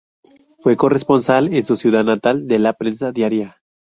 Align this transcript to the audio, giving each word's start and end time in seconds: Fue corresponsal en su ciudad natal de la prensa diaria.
Fue 0.61 0.77
corresponsal 0.77 1.53
en 1.53 1.63
su 1.63 1.75
ciudad 1.75 2.03
natal 2.03 2.47
de 2.47 2.57
la 2.57 2.73
prensa 2.73 3.11
diaria. 3.11 3.61